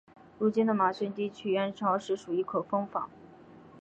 [0.39, 3.07] 如今的马甸地区元朝时属于可封坊。